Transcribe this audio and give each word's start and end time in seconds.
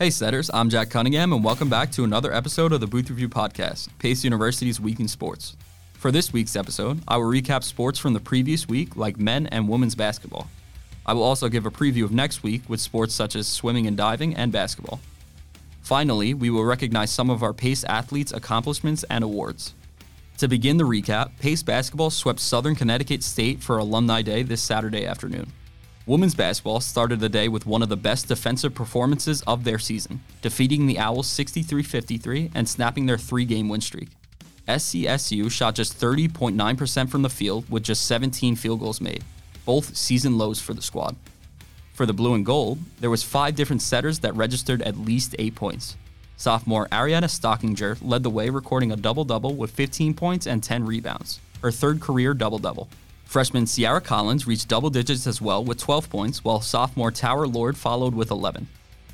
Hey, 0.00 0.08
setters, 0.08 0.50
I'm 0.54 0.70
Jack 0.70 0.88
Cunningham, 0.88 1.34
and 1.34 1.44
welcome 1.44 1.68
back 1.68 1.92
to 1.92 2.04
another 2.04 2.32
episode 2.32 2.72
of 2.72 2.80
the 2.80 2.86
Booth 2.86 3.10
Review 3.10 3.28
Podcast, 3.28 3.90
Pace 3.98 4.24
University's 4.24 4.80
Week 4.80 4.98
in 4.98 5.08
Sports. 5.08 5.58
For 5.92 6.10
this 6.10 6.32
week's 6.32 6.56
episode, 6.56 7.02
I 7.06 7.18
will 7.18 7.30
recap 7.30 7.62
sports 7.62 7.98
from 7.98 8.14
the 8.14 8.18
previous 8.18 8.66
week, 8.66 8.96
like 8.96 9.20
men 9.20 9.46
and 9.48 9.68
women's 9.68 9.94
basketball. 9.94 10.48
I 11.04 11.12
will 11.12 11.22
also 11.22 11.50
give 11.50 11.66
a 11.66 11.70
preview 11.70 12.04
of 12.04 12.12
next 12.12 12.42
week 12.42 12.62
with 12.66 12.80
sports 12.80 13.12
such 13.12 13.36
as 13.36 13.46
swimming 13.46 13.86
and 13.86 13.94
diving 13.94 14.34
and 14.34 14.50
basketball. 14.50 15.00
Finally, 15.82 16.32
we 16.32 16.48
will 16.48 16.64
recognize 16.64 17.10
some 17.10 17.28
of 17.28 17.42
our 17.42 17.52
Pace 17.52 17.84
athletes' 17.84 18.32
accomplishments 18.32 19.04
and 19.10 19.22
awards. 19.22 19.74
To 20.38 20.48
begin 20.48 20.78
the 20.78 20.84
recap, 20.84 21.38
Pace 21.40 21.62
basketball 21.62 22.08
swept 22.08 22.40
Southern 22.40 22.74
Connecticut 22.74 23.22
State 23.22 23.60
for 23.60 23.76
Alumni 23.76 24.22
Day 24.22 24.44
this 24.44 24.62
Saturday 24.62 25.04
afternoon. 25.04 25.52
Women's 26.06 26.34
basketball 26.34 26.80
started 26.80 27.20
the 27.20 27.28
day 27.28 27.46
with 27.48 27.66
one 27.66 27.82
of 27.82 27.90
the 27.90 27.96
best 27.96 28.26
defensive 28.26 28.74
performances 28.74 29.42
of 29.42 29.64
their 29.64 29.78
season, 29.78 30.22
defeating 30.40 30.86
the 30.86 30.98
Owls 30.98 31.26
63 31.26 31.82
53 31.82 32.50
and 32.54 32.66
snapping 32.68 33.04
their 33.04 33.18
three 33.18 33.44
game 33.44 33.68
win 33.68 33.82
streak. 33.82 34.08
SCSU 34.66 35.50
shot 35.50 35.74
just 35.74 36.00
30.9% 36.00 37.10
from 37.10 37.22
the 37.22 37.28
field 37.28 37.68
with 37.70 37.82
just 37.82 38.06
17 38.06 38.56
field 38.56 38.80
goals 38.80 39.00
made, 39.00 39.24
both 39.66 39.94
season 39.94 40.38
lows 40.38 40.60
for 40.60 40.72
the 40.72 40.82
squad. 40.82 41.16
For 41.92 42.06
the 42.06 42.14
blue 42.14 42.34
and 42.34 42.46
gold, 42.46 42.78
there 43.00 43.10
was 43.10 43.22
five 43.22 43.54
different 43.54 43.82
setters 43.82 44.20
that 44.20 44.34
registered 44.34 44.80
at 44.82 44.96
least 44.96 45.36
8 45.38 45.54
points. 45.54 45.96
Sophomore 46.38 46.88
Ariana 46.88 47.24
Stockinger 47.24 47.98
led 48.00 48.22
the 48.22 48.30
way 48.30 48.48
recording 48.48 48.92
a 48.92 48.96
double-double 48.96 49.54
with 49.54 49.70
15 49.72 50.14
points 50.14 50.46
and 50.46 50.62
10 50.62 50.86
rebounds, 50.86 51.40
her 51.60 51.70
third 51.70 52.00
career 52.00 52.32
double-double. 52.32 52.88
Freshman 53.30 53.64
Sierra 53.68 54.00
Collins 54.00 54.48
reached 54.48 54.66
double 54.66 54.90
digits 54.90 55.24
as 55.24 55.40
well 55.40 55.62
with 55.62 55.78
12 55.78 56.10
points, 56.10 56.42
while 56.42 56.60
sophomore 56.60 57.12
Tower 57.12 57.46
Lord 57.46 57.76
followed 57.76 58.12
with 58.12 58.32
11. 58.32 58.66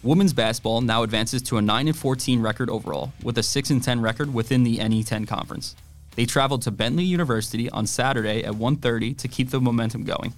Women's 0.03 0.33
basketball 0.33 0.81
now 0.81 1.03
advances 1.03 1.43
to 1.43 1.59
a 1.59 1.61
9 1.61 1.93
14 1.93 2.41
record 2.41 2.71
overall, 2.71 3.13
with 3.23 3.37
a 3.37 3.43
6 3.43 3.73
10 3.83 4.01
record 4.01 4.33
within 4.33 4.63
the 4.63 4.79
NE10 4.79 5.29
conference. 5.29 5.77
They 6.15 6.25
traveled 6.25 6.63
to 6.63 6.71
Bentley 6.71 7.05
University 7.05 7.69
on 7.69 7.87
Saturday 7.87 8.43
at 8.43 8.55
1:30 8.55 9.19
to 9.19 9.29
keep 9.29 9.51
the 9.51 9.61
momentum 9.61 10.05
going. 10.05 10.33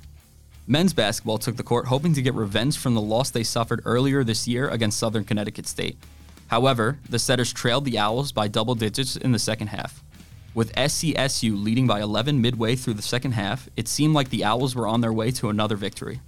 Men's 0.66 0.92
basketball 0.92 1.38
took 1.38 1.56
the 1.56 1.62
court 1.62 1.86
hoping 1.86 2.14
to 2.14 2.22
get 2.22 2.34
revenge 2.34 2.76
from 2.76 2.94
the 2.94 3.00
loss 3.00 3.30
they 3.30 3.44
suffered 3.44 3.82
earlier 3.84 4.24
this 4.24 4.48
year 4.48 4.68
against 4.68 4.98
Southern 4.98 5.22
Connecticut 5.22 5.68
State. 5.68 5.96
However, 6.48 6.98
the 7.08 7.20
Setters 7.20 7.52
trailed 7.52 7.84
the 7.84 7.96
Owls 7.96 8.32
by 8.32 8.48
double 8.48 8.74
digits 8.74 9.14
in 9.14 9.30
the 9.30 9.38
second 9.38 9.68
half. 9.68 10.02
With 10.58 10.74
SCSU 10.74 11.62
leading 11.62 11.86
by 11.86 12.00
11 12.00 12.40
midway 12.40 12.74
through 12.74 12.94
the 12.94 13.00
second 13.00 13.30
half, 13.30 13.68
it 13.76 13.86
seemed 13.86 14.12
like 14.12 14.30
the 14.30 14.42
Owls 14.42 14.74
were 14.74 14.88
on 14.88 15.00
their 15.00 15.12
way 15.12 15.30
to 15.30 15.50
another 15.50 15.76
victory. 15.76 16.20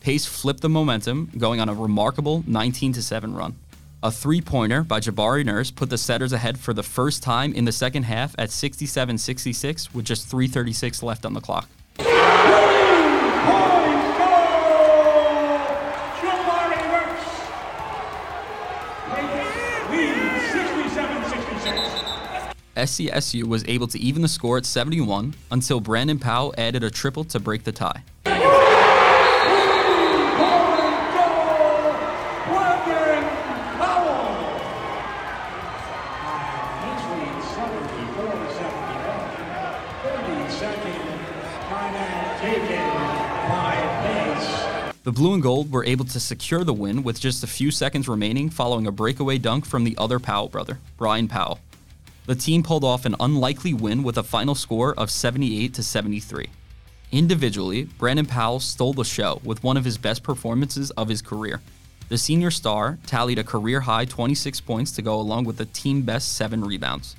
Pace 0.00 0.26
flipped 0.26 0.60
the 0.60 0.68
momentum, 0.68 1.30
going 1.38 1.58
on 1.58 1.70
a 1.70 1.74
remarkable 1.74 2.44
19 2.46 2.92
7 2.92 3.34
run. 3.34 3.56
A 4.02 4.10
three 4.10 4.42
pointer 4.42 4.82
by 4.82 5.00
Jabari 5.00 5.42
Nurse 5.42 5.70
put 5.70 5.88
the 5.88 5.96
Setters 5.96 6.34
ahead 6.34 6.58
for 6.58 6.74
the 6.74 6.82
first 6.82 7.22
time 7.22 7.54
in 7.54 7.64
the 7.64 7.72
second 7.72 8.02
half 8.02 8.34
at 8.36 8.50
67 8.50 9.16
66 9.16 9.94
with 9.94 10.04
just 10.04 10.30
3.36 10.30 11.02
left 11.02 11.24
on 11.24 11.32
the 11.32 11.40
clock. 11.40 11.66
SCSU 22.78 23.44
was 23.44 23.64
able 23.66 23.88
to 23.88 23.98
even 23.98 24.22
the 24.22 24.28
score 24.28 24.56
at 24.56 24.64
71 24.64 25.34
until 25.50 25.80
Brandon 25.80 26.18
Powell 26.18 26.54
added 26.56 26.84
a 26.84 26.90
triple 26.90 27.24
to 27.24 27.40
break 27.40 27.64
the 27.64 27.72
tie. 27.72 28.04
The 45.04 45.12
blue 45.12 45.32
and 45.32 45.42
gold 45.42 45.72
were 45.72 45.86
able 45.86 46.04
to 46.04 46.20
secure 46.20 46.64
the 46.64 46.74
win 46.74 47.02
with 47.02 47.18
just 47.18 47.42
a 47.42 47.46
few 47.46 47.70
seconds 47.70 48.08
remaining 48.08 48.50
following 48.50 48.86
a 48.86 48.92
breakaway 48.92 49.38
dunk 49.38 49.64
from 49.64 49.84
the 49.84 49.96
other 49.96 50.20
Powell 50.20 50.48
brother, 50.48 50.78
Brian 50.98 51.28
Powell. 51.28 51.58
The 52.28 52.34
team 52.34 52.62
pulled 52.62 52.84
off 52.84 53.06
an 53.06 53.16
unlikely 53.20 53.72
win 53.72 54.02
with 54.02 54.18
a 54.18 54.22
final 54.22 54.54
score 54.54 54.92
of 54.98 55.10
78 55.10 55.72
to 55.72 55.82
73. 55.82 56.50
Individually, 57.10 57.84
Brandon 57.84 58.26
Powell 58.26 58.60
stole 58.60 58.92
the 58.92 59.02
show 59.02 59.40
with 59.44 59.64
one 59.64 59.78
of 59.78 59.84
his 59.86 59.96
best 59.96 60.22
performances 60.22 60.90
of 60.90 61.08
his 61.08 61.22
career. 61.22 61.62
The 62.10 62.18
senior 62.18 62.50
star 62.50 62.98
tallied 63.06 63.38
a 63.38 63.44
career 63.44 63.80
high 63.80 64.04
26 64.04 64.60
points 64.60 64.92
to 64.92 65.00
go 65.00 65.18
along 65.18 65.44
with 65.44 65.56
the 65.56 65.64
team 65.64 66.02
best 66.02 66.36
7 66.36 66.62
rebounds. 66.62 67.16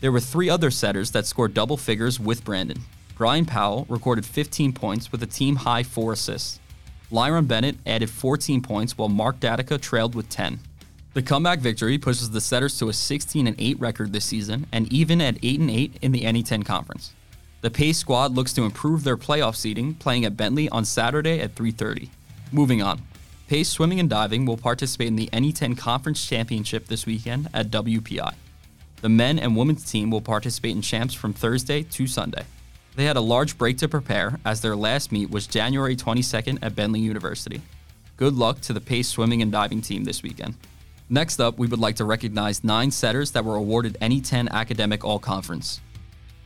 There 0.00 0.12
were 0.12 0.20
three 0.20 0.48
other 0.48 0.70
setters 0.70 1.10
that 1.10 1.26
scored 1.26 1.54
double 1.54 1.76
figures 1.76 2.20
with 2.20 2.44
Brandon. 2.44 2.82
Brian 3.18 3.44
Powell 3.44 3.84
recorded 3.88 4.24
15 4.24 4.72
points 4.74 5.10
with 5.10 5.24
a 5.24 5.26
team 5.26 5.56
high 5.56 5.82
4 5.82 6.12
assists. 6.12 6.60
Lyron 7.10 7.48
Bennett 7.48 7.78
added 7.84 8.10
14 8.10 8.62
points 8.62 8.96
while 8.96 9.08
Mark 9.08 9.40
Datica 9.40 9.80
trailed 9.80 10.14
with 10.14 10.28
10. 10.28 10.60
The 11.14 11.22
comeback 11.22 11.58
victory 11.58 11.98
pushes 11.98 12.30
the 12.30 12.40
Setters 12.40 12.78
to 12.78 12.88
a 12.88 12.92
16 12.94 13.46
and 13.46 13.56
8 13.58 13.78
record 13.78 14.14
this 14.14 14.24
season 14.24 14.66
and 14.72 14.90
even 14.90 15.20
at 15.20 15.36
8 15.42 15.60
and 15.60 15.70
8 15.70 15.98
in 16.00 16.12
the 16.12 16.22
NE10 16.22 16.64
conference. 16.64 17.12
The 17.60 17.70
Pace 17.70 17.98
squad 17.98 18.34
looks 18.34 18.54
to 18.54 18.62
improve 18.62 19.04
their 19.04 19.18
playoff 19.18 19.54
seeding, 19.54 19.94
playing 19.94 20.24
at 20.24 20.38
Bentley 20.38 20.70
on 20.70 20.86
Saturday 20.86 21.38
at 21.38 21.54
3:30. 21.54 22.08
Moving 22.50 22.80
on. 22.82 23.02
Pace 23.46 23.68
swimming 23.68 24.00
and 24.00 24.08
diving 24.08 24.46
will 24.46 24.56
participate 24.56 25.08
in 25.08 25.16
the 25.16 25.28
NE10 25.34 25.76
Conference 25.76 26.26
Championship 26.26 26.86
this 26.86 27.04
weekend 27.04 27.50
at 27.52 27.70
WPI. 27.70 28.34
The 29.02 29.10
men 29.10 29.38
and 29.38 29.54
women's 29.54 29.84
team 29.84 30.10
will 30.10 30.22
participate 30.22 30.74
in 30.74 30.80
champs 30.80 31.12
from 31.12 31.34
Thursday 31.34 31.82
to 31.82 32.06
Sunday. 32.06 32.46
They 32.96 33.04
had 33.04 33.18
a 33.18 33.20
large 33.20 33.58
break 33.58 33.76
to 33.78 33.88
prepare 33.88 34.40
as 34.46 34.62
their 34.62 34.76
last 34.76 35.12
meet 35.12 35.30
was 35.30 35.46
January 35.46 35.94
22nd 35.94 36.58
at 36.62 36.74
Bentley 36.74 37.00
University. 37.00 37.60
Good 38.16 38.34
luck 38.34 38.62
to 38.62 38.72
the 38.72 38.80
Pace 38.80 39.08
swimming 39.08 39.42
and 39.42 39.52
diving 39.52 39.82
team 39.82 40.04
this 40.04 40.22
weekend. 40.22 40.54
Next 41.12 41.40
up, 41.40 41.58
we 41.58 41.66
would 41.66 41.78
like 41.78 41.96
to 41.96 42.06
recognize 42.06 42.64
nine 42.64 42.90
setters 42.90 43.32
that 43.32 43.44
were 43.44 43.56
awarded 43.56 43.98
NE10 44.00 44.48
Academic 44.48 45.04
All 45.04 45.18
Conference. 45.18 45.82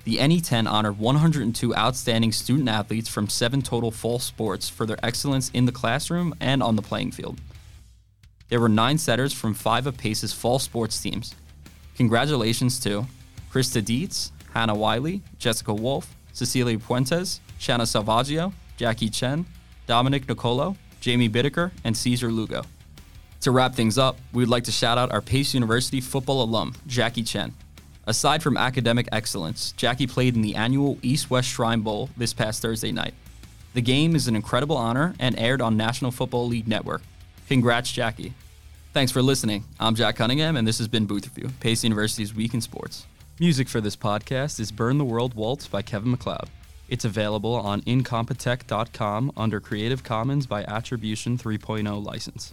The 0.02 0.16
NE10 0.16 0.68
honored 0.68 0.98
102 0.98 1.76
outstanding 1.76 2.32
student 2.32 2.68
athletes 2.68 3.08
from 3.08 3.28
seven 3.28 3.62
total 3.62 3.92
fall 3.92 4.18
sports 4.18 4.68
for 4.68 4.84
their 4.84 4.98
excellence 5.04 5.50
in 5.50 5.66
the 5.66 5.70
classroom 5.72 6.34
and 6.40 6.64
on 6.64 6.74
the 6.74 6.82
playing 6.82 7.12
field. 7.12 7.40
There 8.48 8.58
were 8.58 8.68
nine 8.68 8.98
setters 8.98 9.32
from 9.32 9.54
five 9.54 9.86
of 9.86 9.96
Pace's 9.96 10.32
fall 10.32 10.58
sports 10.58 11.00
teams. 11.00 11.36
Congratulations 11.94 12.80
to 12.80 13.06
Krista 13.52 13.84
Dietz, 13.84 14.32
Hannah 14.52 14.74
Wiley, 14.74 15.22
Jessica 15.38 15.74
Wolf, 15.74 16.16
Cecilia 16.32 16.76
Puentes, 16.76 17.38
Shanna 17.58 17.84
Salvaggio, 17.84 18.52
Jackie 18.76 19.10
Chen, 19.10 19.46
Dominic 19.86 20.28
Nicolo, 20.28 20.76
Jamie 21.00 21.28
Bittaker, 21.28 21.70
and 21.84 21.96
Caesar 21.96 22.32
Lugo. 22.32 22.64
To 23.46 23.52
wrap 23.52 23.76
things 23.76 23.96
up, 23.96 24.18
we 24.32 24.42
would 24.42 24.48
like 24.48 24.64
to 24.64 24.72
shout 24.72 24.98
out 24.98 25.12
our 25.12 25.22
Pace 25.22 25.54
University 25.54 26.00
football 26.00 26.42
alum, 26.42 26.74
Jackie 26.88 27.22
Chen. 27.22 27.54
Aside 28.04 28.42
from 28.42 28.56
academic 28.56 29.08
excellence, 29.12 29.70
Jackie 29.76 30.08
played 30.08 30.34
in 30.34 30.42
the 30.42 30.56
annual 30.56 30.98
East 31.00 31.30
West 31.30 31.48
Shrine 31.48 31.82
Bowl 31.82 32.10
this 32.16 32.32
past 32.32 32.60
Thursday 32.60 32.90
night. 32.90 33.14
The 33.74 33.82
game 33.82 34.16
is 34.16 34.26
an 34.26 34.34
incredible 34.34 34.76
honor 34.76 35.14
and 35.20 35.38
aired 35.38 35.62
on 35.62 35.76
National 35.76 36.10
Football 36.10 36.48
League 36.48 36.66
Network. 36.66 37.02
Congrats, 37.46 37.92
Jackie. 37.92 38.34
Thanks 38.92 39.12
for 39.12 39.22
listening. 39.22 39.62
I'm 39.78 39.94
Jack 39.94 40.16
Cunningham, 40.16 40.56
and 40.56 40.66
this 40.66 40.78
has 40.78 40.88
been 40.88 41.06
Booth 41.06 41.30
Pace 41.60 41.84
University's 41.84 42.34
Week 42.34 42.52
in 42.52 42.60
Sports. 42.60 43.06
Music 43.38 43.68
for 43.68 43.80
this 43.80 43.94
podcast 43.94 44.58
is 44.58 44.72
Burn 44.72 44.98
the 44.98 45.04
World 45.04 45.34
Waltz 45.34 45.68
by 45.68 45.82
Kevin 45.82 46.10
MacLeod. 46.10 46.50
It's 46.88 47.04
available 47.04 47.54
on 47.54 47.82
incompetech.com 47.82 49.30
under 49.36 49.60
Creative 49.60 50.02
Commons 50.02 50.48
by 50.48 50.64
Attribution 50.64 51.38
3.0 51.38 52.04
license. 52.04 52.52